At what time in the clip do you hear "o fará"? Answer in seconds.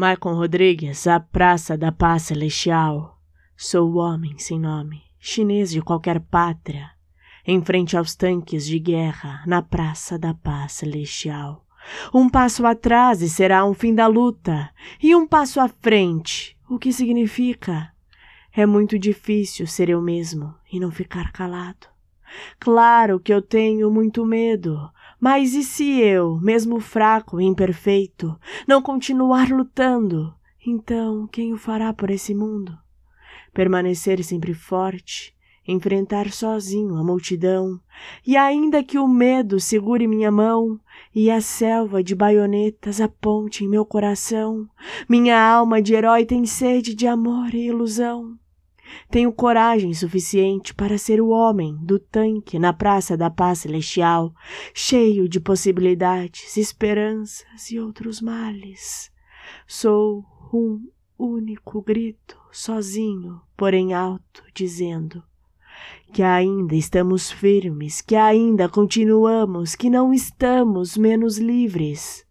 31.52-31.92